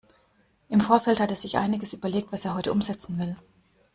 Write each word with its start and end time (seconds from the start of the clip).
Im 0.67 0.81
Vorfeld 0.81 1.19
hat 1.19 1.29
er 1.29 1.35
sich 1.35 1.57
einiges 1.59 1.93
überlegt, 1.93 2.31
was 2.31 2.43
er 2.43 2.55
heute 2.55 2.71
umsetzen 2.71 3.19
will. 3.19 3.37